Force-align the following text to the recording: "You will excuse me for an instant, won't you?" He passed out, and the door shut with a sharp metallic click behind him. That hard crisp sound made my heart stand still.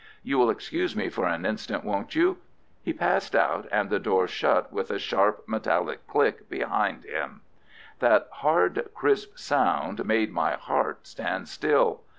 "You 0.23 0.39
will 0.39 0.49
excuse 0.49 0.95
me 0.95 1.09
for 1.09 1.27
an 1.27 1.45
instant, 1.45 1.83
won't 1.83 2.15
you?" 2.15 2.39
He 2.81 2.91
passed 2.91 3.35
out, 3.35 3.67
and 3.71 3.91
the 3.91 3.99
door 3.99 4.27
shut 4.27 4.73
with 4.73 4.89
a 4.89 4.97
sharp 4.97 5.43
metallic 5.47 6.07
click 6.07 6.49
behind 6.49 7.03
him. 7.03 7.41
That 7.99 8.27
hard 8.37 8.89
crisp 8.95 9.37
sound 9.37 10.03
made 10.07 10.31
my 10.33 10.53
heart 10.53 11.05
stand 11.05 11.49
still. 11.49 12.01